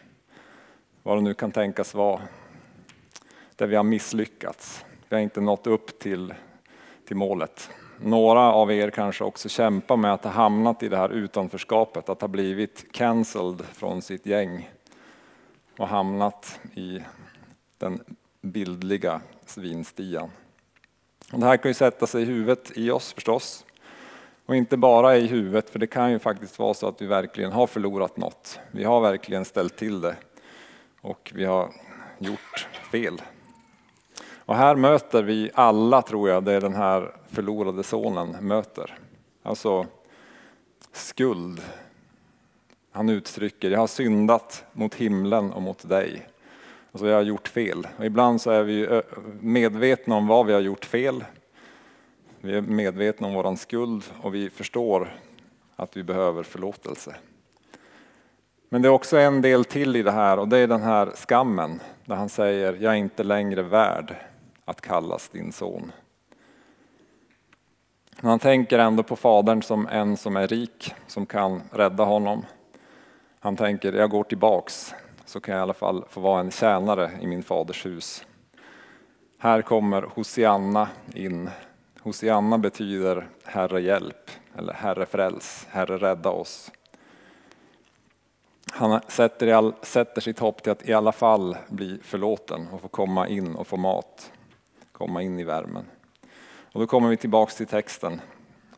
vad 1.03 1.17
det 1.19 1.23
nu 1.23 1.35
kan 1.35 1.53
tänkas 1.53 1.95
vara. 1.95 2.21
Där 3.57 3.67
vi 3.67 3.77
har 3.77 3.85
misslyckats. 3.85 4.85
Vi 5.09 5.17
har 5.17 5.23
inte 5.23 5.41
nått 5.41 5.67
upp 5.67 5.99
till, 5.99 6.35
till 7.09 7.17
målet. 7.17 7.71
Några 7.99 8.53
av 8.53 8.73
er 8.73 8.91
kanske 8.91 9.25
också 9.25 9.49
kämpar 9.49 9.97
med 9.97 10.15
att 10.15 10.25
ha 10.25 10.31
hamnat 10.31 10.83
i 10.83 10.89
det 10.89 10.97
här 10.97 11.13
utanförskapet, 11.13 12.09
att 12.09 12.21
ha 12.21 12.29
blivit 12.29 12.93
cancelled 12.93 13.63
från 13.73 14.03
sitt 14.03 14.27
gäng 14.27 14.71
och 15.81 15.89
hamnat 15.89 16.61
i 16.75 17.03
den 17.79 18.01
bildliga 18.41 19.21
svinstian. 19.47 20.31
Och 21.33 21.41
det 21.41 21.47
här 21.47 21.57
kan 21.57 21.71
ju 21.71 21.75
sätta 21.75 22.07
sig 22.07 22.23
i 22.23 22.25
huvudet 22.25 22.73
i 22.75 22.91
oss 22.91 23.13
förstås. 23.13 23.67
Och 24.47 24.57
inte 24.57 24.77
bara 24.77 25.17
i 25.17 25.27
huvudet, 25.27 25.71
för 25.71 25.79
det 25.79 25.87
kan 25.87 26.11
ju 26.11 26.19
faktiskt 26.19 26.59
vara 26.59 26.75
så 26.75 26.89
att 26.89 27.03
vi 27.03 27.07
verkligen 27.07 27.53
har 27.53 27.67
förlorat 27.67 28.17
något. 28.17 28.61
Vi 28.71 28.85
har 28.85 29.01
verkligen 29.01 29.45
ställt 29.45 29.77
till 29.77 30.01
det 30.01 30.17
och 31.01 31.33
vi 31.35 31.45
har 31.45 31.73
gjort 32.19 32.69
fel. 32.91 33.23
Och 34.35 34.57
här 34.57 34.77
möter 34.77 35.23
vi 35.23 35.51
alla, 35.55 36.03
tror 36.03 36.29
jag, 36.29 36.45
det 36.45 36.61
den 36.61 36.75
här 36.75 37.15
förlorade 37.29 37.83
sonen 37.83 38.37
möter. 38.41 38.99
Alltså 39.43 39.87
skuld. 40.93 41.63
Han 42.93 43.09
uttrycker, 43.09 43.71
jag 43.71 43.79
har 43.79 43.87
syndat 43.87 44.65
mot 44.73 44.95
himlen 44.95 45.53
och 45.53 45.63
mot 45.63 45.89
dig. 45.89 46.27
Alltså 46.93 47.09
jag 47.09 47.17
har 47.17 47.23
gjort 47.23 47.49
fel. 47.49 47.89
Och 47.97 48.05
ibland 48.07 48.41
så 48.41 48.51
är 48.51 48.63
vi 48.63 49.03
medvetna 49.41 50.15
om 50.17 50.27
vad 50.27 50.47
vi 50.47 50.53
har 50.53 50.61
gjort 50.61 50.85
fel. 50.85 51.25
Vi 52.41 52.57
är 52.57 52.61
medvetna 52.61 53.27
om 53.27 53.35
våran 53.35 53.57
skuld 53.57 54.05
och 54.23 54.35
vi 54.35 54.51
förstår 54.51 55.15
att 55.77 55.97
vi 55.97 56.03
behöver 56.03 56.43
förlåtelse. 56.43 57.17
Men 58.69 58.83
det 58.83 58.89
är 58.89 58.93
också 58.93 59.17
en 59.19 59.43
del 59.43 59.65
till 59.65 59.97
i 59.97 60.03
det 60.03 60.11
här 60.11 60.39
och 60.39 60.49
det 60.49 60.59
är 60.59 60.67
den 60.67 60.83
här 60.83 61.11
skammen 61.15 61.81
där 62.05 62.17
han 62.17 62.29
säger, 62.29 62.79
jag 62.81 62.93
är 62.93 62.97
inte 62.97 63.23
längre 63.23 63.63
värd 63.63 64.15
att 64.65 64.81
kallas 64.81 65.29
din 65.29 65.53
son. 65.53 65.93
Men 68.21 68.31
Han 68.31 68.39
tänker 68.39 68.79
ändå 68.79 69.03
på 69.03 69.17
fadern 69.17 69.63
som 69.63 69.87
en 69.87 70.17
som 70.17 70.37
är 70.37 70.47
rik, 70.47 70.95
som 71.07 71.27
kan 71.27 71.63
rädda 71.73 72.05
honom. 72.05 72.45
Han 73.43 73.57
tänker, 73.57 73.93
jag 73.93 74.11
går 74.11 74.25
tillbaks 74.25 74.95
så 75.25 75.41
kan 75.41 75.55
jag 75.55 75.61
i 75.61 75.63
alla 75.63 75.75
fall 75.75 76.05
få 76.09 76.21
vara 76.21 76.41
en 76.41 76.51
tjänare 76.51 77.11
i 77.21 77.27
min 77.27 77.43
faders 77.43 77.87
hus. 77.87 78.27
Här 79.39 79.63
kommer 79.63 80.03
Hosianna 80.03 80.89
in. 81.15 81.51
Hosianna 82.01 82.59
betyder 82.59 83.29
Herre 83.45 83.81
hjälp 83.81 84.31
eller 84.57 84.73
Herre 84.73 85.07
fräls, 85.07 85.67
Herre 85.71 85.99
rädda 85.99 86.31
oss. 86.31 86.71
Han 88.73 89.01
sätter, 89.09 89.53
all, 89.53 89.75
sätter 89.83 90.21
sitt 90.21 90.39
hopp 90.39 90.63
till 90.63 90.73
att 90.73 90.89
i 90.89 90.93
alla 90.93 91.13
fall 91.13 91.57
bli 91.69 91.99
förlåten 92.03 92.69
och 92.69 92.81
få 92.81 92.89
komma 92.89 93.29
in 93.29 93.55
och 93.55 93.67
få 93.67 93.77
mat, 93.77 94.33
komma 94.93 95.23
in 95.23 95.39
i 95.39 95.45
värmen. 95.45 95.85
Och 96.73 96.81
då 96.81 96.87
kommer 96.87 97.09
vi 97.09 97.17
tillbaks 97.17 97.57
till 97.57 97.67
texten 97.67 98.21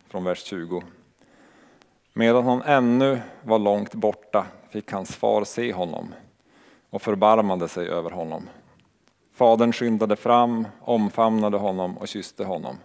från 0.08 0.24
vers 0.24 0.44
20. 0.44 0.82
Medan 2.12 2.44
han 2.44 2.62
ännu 2.62 3.20
var 3.42 3.58
långt 3.58 3.94
borta 3.94 4.46
fick 4.70 4.92
hans 4.92 5.16
far 5.16 5.44
se 5.44 5.72
honom 5.72 6.14
och 6.90 7.02
förbarmade 7.02 7.68
sig 7.68 7.88
över 7.88 8.10
honom. 8.10 8.48
Fadern 9.34 9.72
skyndade 9.72 10.16
fram, 10.16 10.66
omfamnade 10.80 11.56
honom 11.56 11.98
och 11.98 12.08
kysste 12.08 12.44
honom. 12.44 12.76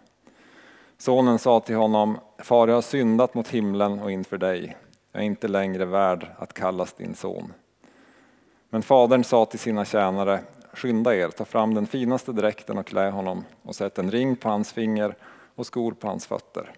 Sonen 0.98 1.40
sa 1.40 1.60
till 1.60 1.76
honom, 1.76 2.18
Far, 2.38 2.68
jag 2.68 2.76
har 2.76 2.82
syndat 2.82 3.34
mot 3.34 3.48
himlen 3.48 4.00
och 4.00 4.12
inför 4.12 4.38
dig. 4.38 4.78
Jag 5.12 5.22
är 5.22 5.26
inte 5.26 5.48
längre 5.48 5.86
värd 5.86 6.28
att 6.38 6.54
kallas 6.54 6.94
din 6.94 7.16
son. 7.16 7.54
Men 8.70 8.82
fadern 8.82 9.24
sa 9.24 9.46
till 9.46 9.60
sina 9.60 9.86
tjänare, 9.86 10.40
skynda 10.74 11.16
er, 11.16 11.30
ta 11.30 11.46
fram 11.46 11.74
den 11.74 11.88
finaste 11.88 12.32
dräkten 12.32 12.78
och 12.78 12.88
klä 12.88 13.10
honom 13.10 13.44
och 13.62 13.76
sätt 13.76 13.98
en 13.98 14.12
ring 14.12 14.36
på 14.36 14.50
hans 14.50 14.74
finger 14.74 15.16
och 15.56 15.66
skor 15.66 15.92
på 15.92 16.08
hans 16.08 16.28
fötter. 16.28 16.72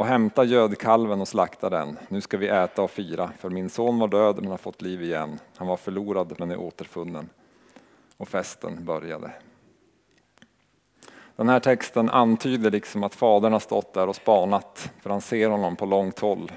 Och 0.00 0.06
hämta 0.06 0.44
gödkalven 0.44 1.20
och 1.20 1.28
slakta 1.28 1.70
den. 1.70 1.98
Nu 2.08 2.20
ska 2.20 2.36
vi 2.36 2.48
äta 2.48 2.82
och 2.82 2.90
fira, 2.90 3.30
för 3.38 3.50
min 3.50 3.70
son 3.70 3.98
var 3.98 4.08
död 4.08 4.36
men 4.36 4.50
har 4.50 4.58
fått 4.58 4.82
liv 4.82 5.02
igen. 5.02 5.38
Han 5.56 5.66
var 5.68 5.76
förlorad 5.76 6.34
men 6.38 6.50
är 6.50 6.60
återfunnen. 6.60 7.28
Och 8.16 8.28
festen 8.28 8.84
började. 8.84 9.30
Den 11.36 11.48
här 11.48 11.60
texten 11.60 12.10
antyder 12.10 12.70
liksom 12.70 13.04
att 13.04 13.14
fadern 13.14 13.52
har 13.52 13.60
stått 13.60 13.94
där 13.94 14.08
och 14.08 14.16
spanat, 14.16 14.90
för 15.00 15.10
han 15.10 15.20
ser 15.20 15.48
honom 15.48 15.76
på 15.76 15.86
långt 15.86 16.18
håll. 16.18 16.52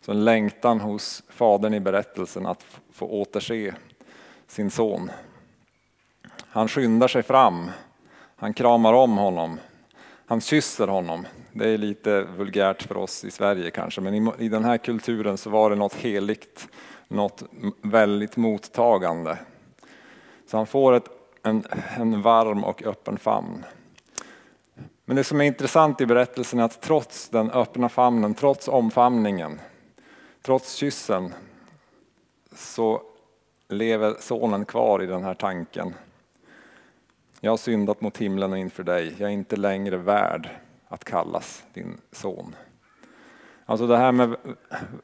Så 0.00 0.12
en 0.12 0.24
längtan 0.24 0.80
hos 0.80 1.22
fadern 1.28 1.74
i 1.74 1.80
berättelsen 1.80 2.46
att 2.46 2.64
få 2.92 3.06
återse 3.06 3.74
sin 4.46 4.70
son. 4.70 5.10
Han 6.48 6.68
skyndar 6.68 7.08
sig 7.08 7.22
fram, 7.22 7.70
han 8.36 8.54
kramar 8.54 8.92
om 8.92 9.16
honom, 9.18 9.58
han 10.26 10.40
kysser 10.40 10.88
honom. 10.88 11.26
Det 11.52 11.68
är 11.68 11.78
lite 11.78 12.22
vulgärt 12.22 12.82
för 12.82 12.96
oss 12.96 13.24
i 13.24 13.30
Sverige 13.30 13.70
kanske, 13.70 14.00
men 14.00 14.14
i, 14.14 14.32
i 14.38 14.48
den 14.48 14.64
här 14.64 14.78
kulturen 14.78 15.38
så 15.38 15.50
var 15.50 15.70
det 15.70 15.76
något 15.76 15.94
heligt, 15.94 16.68
något 17.08 17.42
väldigt 17.82 18.36
mottagande. 18.36 19.38
Så 20.46 20.56
han 20.56 20.66
får 20.66 20.92
ett, 20.92 21.08
en, 21.42 21.64
en 21.96 22.22
varm 22.22 22.64
och 22.64 22.82
öppen 22.82 23.18
famn. 23.18 23.64
Men 25.04 25.16
det 25.16 25.24
som 25.24 25.40
är 25.40 25.44
intressant 25.44 26.00
i 26.00 26.06
berättelsen 26.06 26.60
är 26.60 26.64
att 26.64 26.80
trots 26.80 27.28
den 27.28 27.50
öppna 27.50 27.88
famnen, 27.88 28.34
trots 28.34 28.68
omfamningen, 28.68 29.60
trots 30.42 30.74
kyssen 30.74 31.34
så 32.54 33.02
lever 33.68 34.14
sonen 34.20 34.64
kvar 34.64 35.02
i 35.02 35.06
den 35.06 35.24
här 35.24 35.34
tanken. 35.34 35.94
Jag 37.40 37.52
har 37.52 37.56
syndat 37.56 38.00
mot 38.00 38.16
himlen 38.16 38.52
och 38.52 38.58
inför 38.58 38.84
dig. 38.84 39.14
Jag 39.18 39.28
är 39.28 39.34
inte 39.34 39.56
längre 39.56 39.96
värd 39.96 40.48
att 40.88 41.04
kallas 41.04 41.64
din 41.72 42.00
son. 42.12 42.54
Alltså 43.64 43.86
det 43.86 43.96
här 43.96 44.12
med 44.12 44.36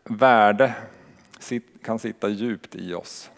värde 0.05 0.75
kan 1.83 1.99
sitta 1.99 2.29
djupt 2.29 2.75
i 2.75 2.95
oss. 2.95 3.31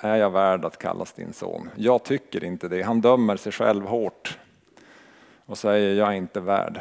Är 0.00 0.16
jag 0.16 0.30
värd 0.30 0.64
att 0.64 0.78
kallas 0.78 1.12
din 1.12 1.32
son? 1.32 1.70
Jag 1.76 2.04
tycker 2.04 2.44
inte 2.44 2.68
det. 2.68 2.82
Han 2.82 3.00
dömer 3.00 3.36
sig 3.36 3.52
själv 3.52 3.86
hårt 3.86 4.38
och 5.46 5.58
säger 5.58 5.94
jag 5.94 6.08
är 6.08 6.16
inte 6.16 6.40
värd. 6.40 6.80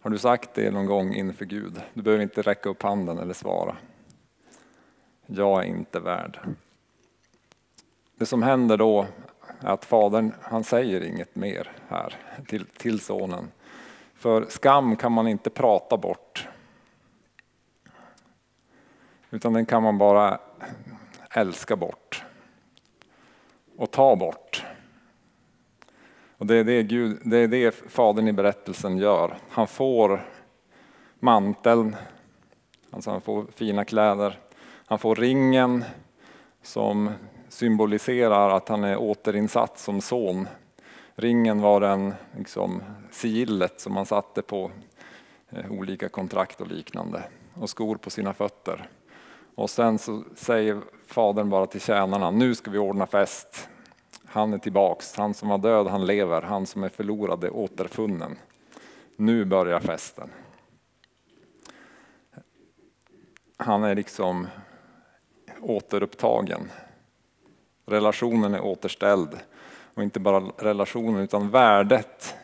Har 0.00 0.10
du 0.10 0.18
sagt 0.18 0.54
det 0.54 0.70
någon 0.70 0.86
gång 0.86 1.14
inför 1.14 1.44
Gud? 1.44 1.82
Du 1.94 2.02
behöver 2.02 2.22
inte 2.22 2.42
räcka 2.42 2.68
upp 2.68 2.82
handen 2.82 3.18
eller 3.18 3.34
svara. 3.34 3.76
Jag 5.26 5.60
är 5.60 5.66
inte 5.66 6.00
värd. 6.00 6.40
Det 8.20 8.26
som 8.26 8.42
händer 8.42 8.76
då 8.76 9.06
är 9.60 9.68
att 9.68 9.84
fadern, 9.84 10.32
han 10.42 10.64
säger 10.64 11.04
inget 11.04 11.36
mer 11.36 11.72
här 11.88 12.16
till, 12.46 12.66
till 12.66 13.00
sonen. 13.00 13.50
För 14.14 14.46
skam 14.48 14.96
kan 14.96 15.12
man 15.12 15.28
inte 15.28 15.50
prata 15.50 15.96
bort. 15.96 16.48
Utan 19.30 19.52
den 19.52 19.66
kan 19.66 19.82
man 19.82 19.98
bara 19.98 20.38
älska 21.30 21.76
bort. 21.76 22.24
Och 23.76 23.90
ta 23.90 24.16
bort. 24.16 24.64
Och 26.36 26.46
det 26.46 26.56
är 26.56 26.64
det, 26.64 26.82
Gud, 26.82 27.18
det 27.24 27.36
är 27.36 27.48
det 27.48 27.74
Fadern 27.88 28.28
i 28.28 28.32
berättelsen 28.32 28.98
gör. 28.98 29.38
Han 29.50 29.66
får 29.66 30.28
manteln, 31.20 31.96
alltså 32.90 33.10
han 33.10 33.20
får 33.20 33.46
fina 33.54 33.84
kläder. 33.84 34.38
Han 34.86 34.98
får 34.98 35.16
ringen 35.16 35.84
som 36.62 37.10
symboliserar 37.50 38.56
att 38.56 38.68
han 38.68 38.84
är 38.84 38.96
återinsatt 38.96 39.78
som 39.78 40.00
son. 40.00 40.48
Ringen 41.14 41.60
var 41.60 41.80
den 41.80 42.14
liksom, 42.36 42.82
sigillet 43.10 43.80
som 43.80 43.92
man 43.92 44.06
satte 44.06 44.42
på 44.42 44.70
eh, 45.50 45.72
olika 45.72 46.08
kontrakt 46.08 46.60
och 46.60 46.66
liknande. 46.66 47.22
Och 47.54 47.70
skor 47.70 47.96
på 47.96 48.10
sina 48.10 48.34
fötter. 48.34 48.88
Och 49.54 49.70
sen 49.70 49.98
så 49.98 50.24
säger 50.36 50.80
fadern 51.06 51.50
bara 51.50 51.66
till 51.66 51.80
tjänarna, 51.80 52.30
nu 52.30 52.54
ska 52.54 52.70
vi 52.70 52.78
ordna 52.78 53.06
fest. 53.06 53.68
Han 54.24 54.52
är 54.52 54.58
tillbaks, 54.58 55.16
han 55.16 55.34
som 55.34 55.48
var 55.48 55.58
död 55.58 55.86
han 55.86 56.06
lever, 56.06 56.42
han 56.42 56.66
som 56.66 56.84
är 56.84 56.88
förlorad 56.88 57.44
är 57.44 57.56
återfunnen. 57.56 58.36
Nu 59.16 59.44
börjar 59.44 59.80
festen. 59.80 60.30
han 63.62 63.84
är 63.84 63.94
liksom 63.94 64.46
återupptagen. 65.60 66.70
Relationen 67.90 68.54
är 68.54 68.60
återställd. 68.60 69.38
Och 69.94 70.02
inte 70.02 70.20
bara 70.20 70.40
relationen 70.58 71.22
utan 71.22 71.50
värdet 71.50 72.34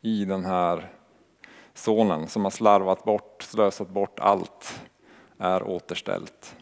i 0.00 0.24
den 0.24 0.44
här 0.44 0.90
sonen 1.74 2.28
som 2.28 2.44
har 2.44 2.50
slarvat 2.50 3.04
bort, 3.04 3.42
slösat 3.42 3.88
bort 3.88 4.20
allt 4.20 4.80
är 5.38 5.62
återställt. 5.62 6.56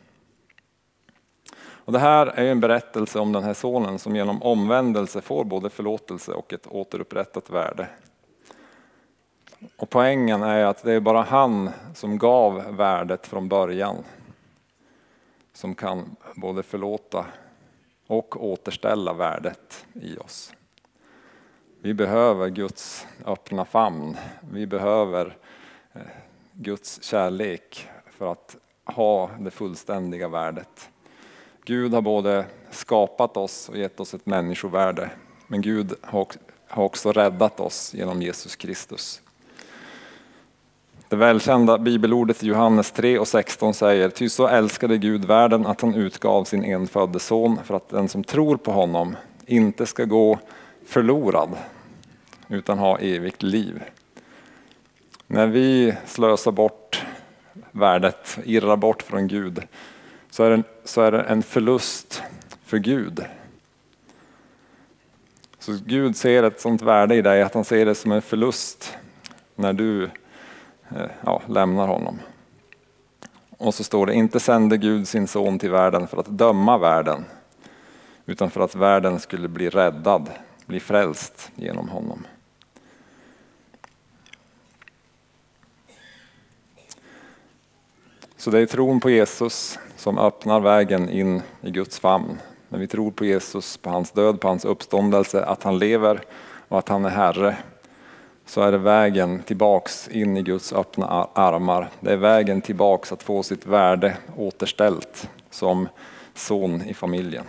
Och 1.84 1.92
det 1.92 1.98
här 1.98 2.26
är 2.26 2.44
en 2.44 2.60
berättelse 2.60 3.18
om 3.18 3.32
den 3.32 3.42
här 3.42 3.54
sonen 3.54 3.98
som 3.98 4.16
genom 4.16 4.42
omvändelse 4.42 5.20
får 5.20 5.44
både 5.44 5.70
förlåtelse 5.70 6.32
och 6.32 6.52
ett 6.52 6.66
återupprättat 6.66 7.50
värde. 7.50 7.88
Och 9.76 9.90
poängen 9.90 10.42
är 10.42 10.64
att 10.64 10.82
det 10.82 10.92
är 10.92 11.00
bara 11.00 11.22
han 11.22 11.70
som 11.94 12.18
gav 12.18 12.76
värdet 12.76 13.26
från 13.26 13.48
början. 13.48 13.96
Som 15.52 15.74
kan 15.74 16.16
både 16.36 16.62
förlåta 16.62 17.26
och 18.12 18.44
återställa 18.44 19.12
värdet 19.12 19.86
i 19.94 20.16
oss. 20.16 20.52
Vi 21.80 21.94
behöver 21.94 22.48
Guds 22.48 23.06
öppna 23.26 23.64
famn. 23.64 24.16
Vi 24.52 24.66
behöver 24.66 25.36
eh, 25.92 26.00
Guds 26.52 27.02
kärlek 27.02 27.88
för 28.10 28.32
att 28.32 28.56
ha 28.84 29.30
det 29.40 29.50
fullständiga 29.50 30.28
värdet. 30.28 30.90
Gud 31.64 31.94
har 31.94 32.02
både 32.02 32.46
skapat 32.70 33.36
oss 33.36 33.68
och 33.68 33.76
gett 33.76 34.00
oss 34.00 34.14
ett 34.14 34.26
människovärde. 34.26 35.10
Men 35.46 35.60
Gud 35.60 35.94
har 36.02 36.26
också 36.84 37.12
räddat 37.12 37.60
oss 37.60 37.94
genom 37.94 38.22
Jesus 38.22 38.56
Kristus. 38.56 39.21
Det 41.12 41.16
välkända 41.16 41.78
bibelordet 41.78 42.42
i 42.42 42.46
Johannes 42.46 42.90
3 42.90 43.18
och 43.18 43.28
16 43.28 43.74
säger, 43.74 44.08
ty 44.08 44.28
så 44.28 44.48
älskade 44.48 44.98
Gud 44.98 45.24
världen 45.24 45.66
att 45.66 45.80
han 45.80 45.94
utgav 45.94 46.44
sin 46.44 46.64
enfödde 46.64 47.18
son 47.18 47.58
för 47.64 47.74
att 47.74 47.88
den 47.88 48.08
som 48.08 48.24
tror 48.24 48.56
på 48.56 48.72
honom 48.72 49.16
inte 49.46 49.86
ska 49.86 50.04
gå 50.04 50.38
förlorad 50.86 51.50
utan 52.48 52.78
ha 52.78 52.98
evigt 52.98 53.42
liv. 53.42 53.82
När 55.26 55.46
vi 55.46 55.94
slösar 56.06 56.52
bort 56.52 57.04
värdet, 57.70 58.38
irrar 58.44 58.76
bort 58.76 59.02
från 59.02 59.28
Gud, 59.28 59.62
så 60.30 60.44
är, 60.44 60.50
det, 60.50 60.62
så 60.84 61.02
är 61.02 61.12
det 61.12 61.22
en 61.22 61.42
förlust 61.42 62.22
för 62.64 62.78
Gud. 62.78 63.24
Så 65.58 65.78
Gud 65.86 66.16
ser 66.16 66.42
ett 66.42 66.60
sånt 66.60 66.82
värde 66.82 67.14
i 67.14 67.22
dig 67.22 67.42
att 67.42 67.54
han 67.54 67.64
ser 67.64 67.86
det 67.86 67.94
som 67.94 68.12
en 68.12 68.22
förlust 68.22 68.96
när 69.56 69.72
du 69.72 70.10
Eh, 70.96 71.10
ja, 71.24 71.42
lämnar 71.46 71.86
honom. 71.86 72.18
Och 73.58 73.74
så 73.74 73.84
står 73.84 74.06
det, 74.06 74.14
inte 74.14 74.40
sände 74.40 74.76
Gud 74.76 75.08
sin 75.08 75.28
son 75.28 75.58
till 75.58 75.70
världen 75.70 76.08
för 76.08 76.16
att 76.16 76.26
döma 76.26 76.78
världen, 76.78 77.24
utan 78.26 78.50
för 78.50 78.60
att 78.60 78.74
världen 78.74 79.20
skulle 79.20 79.48
bli 79.48 79.68
räddad, 79.68 80.30
bli 80.66 80.80
frälst 80.80 81.50
genom 81.54 81.88
honom. 81.88 82.26
Så 88.36 88.50
det 88.50 88.58
är 88.58 88.66
tron 88.66 89.00
på 89.00 89.10
Jesus 89.10 89.78
som 89.96 90.18
öppnar 90.18 90.60
vägen 90.60 91.08
in 91.08 91.42
i 91.60 91.70
Guds 91.70 91.98
famn. 91.98 92.38
När 92.68 92.78
vi 92.78 92.86
tror 92.86 93.10
på 93.10 93.24
Jesus, 93.24 93.76
på 93.76 93.90
hans 93.90 94.10
död, 94.10 94.40
på 94.40 94.48
hans 94.48 94.64
uppståndelse, 94.64 95.44
att 95.44 95.62
han 95.62 95.78
lever 95.78 96.20
och 96.68 96.78
att 96.78 96.88
han 96.88 97.04
är 97.04 97.10
Herre, 97.10 97.56
så 98.52 98.60
är 98.60 98.72
det 98.72 98.78
vägen 98.78 99.42
tillbaks 99.42 100.08
in 100.08 100.36
i 100.36 100.42
Guds 100.42 100.72
öppna 100.72 101.28
armar. 101.32 101.88
Det 102.00 102.12
är 102.12 102.16
vägen 102.16 102.60
tillbaks 102.60 103.12
att 103.12 103.22
få 103.22 103.42
sitt 103.42 103.66
värde 103.66 104.16
återställt 104.36 105.30
som 105.50 105.88
son 106.34 106.82
i 106.82 106.94
familjen. 106.94 107.44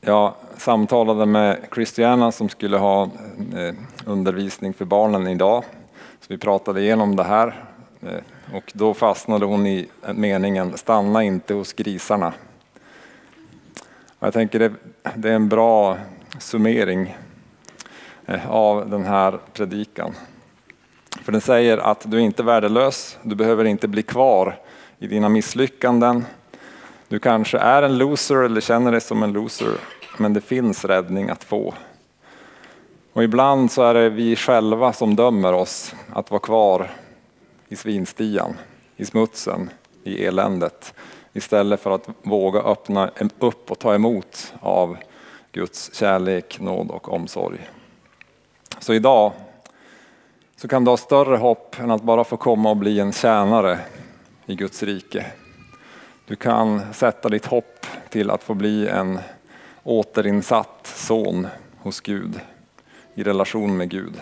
Jag 0.00 0.34
samtalade 0.56 1.26
med 1.26 1.58
Christiana 1.74 2.32
som 2.32 2.48
skulle 2.48 2.76
ha 2.76 3.02
eh, 3.56 3.74
undervisning 4.06 4.74
för 4.74 4.84
barnen 4.84 5.28
idag. 5.28 5.64
Så 6.20 6.26
vi 6.28 6.38
pratade 6.38 6.80
igenom 6.80 7.16
det 7.16 7.24
här 7.24 7.64
eh, 8.00 8.54
och 8.56 8.72
då 8.74 8.94
fastnade 8.94 9.46
hon 9.46 9.66
i 9.66 9.88
meningen 10.14 10.76
stanna 10.76 11.22
inte 11.22 11.54
hos 11.54 11.72
grisarna. 11.72 12.32
Jag 14.18 14.32
tänker 14.32 14.58
det, 14.58 14.72
det 15.14 15.30
är 15.30 15.34
en 15.34 15.48
bra 15.48 15.98
summering 16.38 17.16
Eh, 18.26 18.50
av 18.50 18.90
den 18.90 19.04
här 19.04 19.38
predikan. 19.52 20.14
För 21.22 21.32
den 21.32 21.40
säger 21.40 21.78
att 21.78 22.10
du 22.10 22.16
är 22.16 22.20
inte 22.20 22.42
värdelös, 22.42 23.18
du 23.22 23.34
behöver 23.34 23.64
inte 23.64 23.88
bli 23.88 24.02
kvar 24.02 24.58
i 24.98 25.06
dina 25.06 25.28
misslyckanden. 25.28 26.24
Du 27.08 27.18
kanske 27.18 27.58
är 27.58 27.82
en 27.82 27.98
loser 27.98 28.36
eller 28.36 28.60
känner 28.60 28.92
dig 28.92 29.00
som 29.00 29.22
en 29.22 29.32
loser, 29.32 29.72
men 30.18 30.32
det 30.32 30.40
finns 30.40 30.84
räddning 30.84 31.30
att 31.30 31.44
få. 31.44 31.74
Och 33.12 33.24
ibland 33.24 33.72
så 33.72 33.82
är 33.82 33.94
det 33.94 34.08
vi 34.08 34.36
själva 34.36 34.92
som 34.92 35.16
dömer 35.16 35.52
oss 35.52 35.94
att 36.12 36.30
vara 36.30 36.40
kvar 36.40 36.90
i 37.68 37.76
svinstian, 37.76 38.54
i 38.96 39.04
smutsen, 39.04 39.70
i 40.04 40.24
eländet. 40.24 40.94
Istället 41.32 41.80
för 41.80 41.90
att 41.90 42.08
våga 42.22 42.60
öppna 42.60 43.10
upp 43.38 43.70
och 43.70 43.78
ta 43.78 43.94
emot 43.94 44.54
av 44.60 44.96
Guds 45.52 45.94
kärlek, 45.94 46.60
nåd 46.60 46.90
och 46.90 47.12
omsorg. 47.12 47.58
Så 48.84 48.94
idag 48.94 49.32
så 50.56 50.68
kan 50.68 50.84
du 50.84 50.90
ha 50.90 50.96
större 50.96 51.36
hopp 51.36 51.78
än 51.78 51.90
att 51.90 52.02
bara 52.02 52.24
få 52.24 52.36
komma 52.36 52.70
och 52.70 52.76
bli 52.76 53.00
en 53.00 53.12
tjänare 53.12 53.78
i 54.46 54.54
Guds 54.54 54.82
rike. 54.82 55.26
Du 56.26 56.36
kan 56.36 56.94
sätta 56.94 57.28
ditt 57.28 57.46
hopp 57.46 57.86
till 58.08 58.30
att 58.30 58.42
få 58.42 58.54
bli 58.54 58.88
en 58.88 59.18
återinsatt 59.82 60.86
son 60.86 61.46
hos 61.78 62.00
Gud 62.00 62.40
i 63.14 63.22
relation 63.22 63.76
med 63.76 63.90
Gud. 63.90 64.20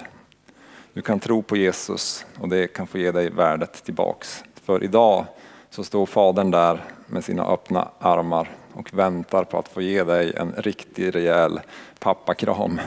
Du 0.92 1.02
kan 1.02 1.20
tro 1.20 1.42
på 1.42 1.56
Jesus 1.56 2.26
och 2.40 2.48
det 2.48 2.66
kan 2.66 2.86
få 2.86 2.98
ge 2.98 3.10
dig 3.10 3.30
värdet 3.30 3.84
tillbaks. 3.84 4.44
För 4.64 4.84
idag 4.84 5.24
så 5.70 5.84
står 5.84 6.06
Fadern 6.06 6.50
där 6.50 6.84
med 7.06 7.24
sina 7.24 7.46
öppna 7.46 7.88
armar 7.98 8.50
och 8.72 8.94
väntar 8.94 9.44
på 9.44 9.58
att 9.58 9.68
få 9.68 9.82
ge 9.82 10.04
dig 10.04 10.32
en 10.36 10.52
riktig 10.56 11.14
rejäl 11.14 11.60
pappakram 11.98 12.80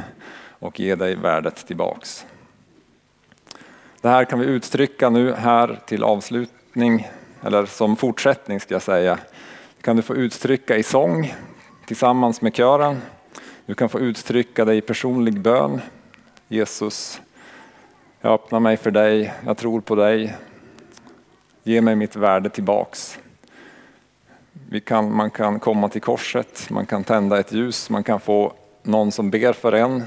och 0.59 0.79
ge 0.79 0.95
dig 0.95 1.15
värdet 1.15 1.67
tillbaks. 1.67 2.25
Det 4.01 4.09
här 4.09 4.25
kan 4.25 4.39
vi 4.39 4.45
uttrycka 4.45 5.09
nu 5.09 5.33
här 5.33 5.79
till 5.85 6.03
avslutning, 6.03 7.07
eller 7.41 7.65
som 7.65 7.95
fortsättning 7.95 8.59
ska 8.59 8.75
jag 8.75 8.81
säga. 8.81 9.15
Det 9.77 9.81
kan 9.81 9.95
du 9.95 10.01
få 10.01 10.15
uttrycka 10.15 10.77
i 10.77 10.83
sång 10.83 11.33
tillsammans 11.85 12.41
med 12.41 12.55
kören. 12.55 13.01
Du 13.65 13.75
kan 13.75 13.89
få 13.89 13.99
uttrycka 13.99 14.65
dig 14.65 14.77
i 14.77 14.81
personlig 14.81 15.41
bön. 15.41 15.81
Jesus, 16.47 17.21
jag 18.21 18.33
öppnar 18.33 18.59
mig 18.59 18.77
för 18.77 18.91
dig, 18.91 19.33
jag 19.45 19.57
tror 19.57 19.81
på 19.81 19.95
dig. 19.95 20.35
Ge 21.63 21.81
mig 21.81 21.95
mitt 21.95 22.15
värde 22.15 22.49
tillbaks. 22.49 23.19
Vi 24.69 24.81
kan, 24.81 25.15
man 25.15 25.31
kan 25.31 25.59
komma 25.59 25.89
till 25.89 26.01
korset, 26.01 26.69
man 26.69 26.85
kan 26.85 27.03
tända 27.03 27.39
ett 27.39 27.51
ljus, 27.51 27.89
man 27.89 28.03
kan 28.03 28.19
få 28.19 28.53
någon 28.83 29.11
som 29.11 29.29
ber 29.29 29.53
för 29.53 29.71
en. 29.71 30.03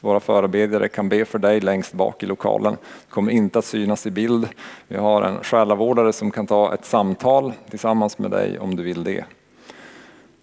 Våra 0.00 0.20
förebedjare 0.20 0.88
kan 0.88 1.08
be 1.08 1.24
för 1.24 1.38
dig 1.38 1.60
längst 1.60 1.92
bak 1.92 2.22
i 2.22 2.26
lokalen. 2.26 2.76
du 3.06 3.10
kommer 3.10 3.32
inte 3.32 3.58
att 3.58 3.64
synas 3.64 4.06
i 4.06 4.10
bild. 4.10 4.48
Vi 4.88 4.96
har 4.96 5.22
en 5.22 5.44
själavårdare 5.44 6.12
som 6.12 6.30
kan 6.30 6.46
ta 6.46 6.74
ett 6.74 6.84
samtal 6.84 7.52
tillsammans 7.70 8.18
med 8.18 8.30
dig 8.30 8.58
om 8.58 8.76
du 8.76 8.82
vill 8.82 9.04
det. 9.04 9.24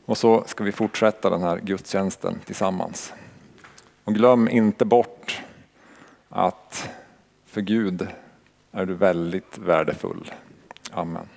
Och 0.06 0.18
så 0.18 0.44
ska 0.48 0.64
vi 0.64 0.72
fortsätta 0.72 1.30
den 1.30 1.42
här 1.42 1.58
gudstjänsten 1.58 2.40
tillsammans. 2.46 3.14
Och 4.04 4.14
glöm 4.14 4.50
inte 4.50 4.86
bort 4.86 5.42
att 6.30 6.90
för 7.46 7.62
Gud 7.62 8.08
är 8.72 8.86
du 8.86 8.94
väldigt 8.94 9.58
värdefull. 9.58 10.32
Amen. 10.92 11.28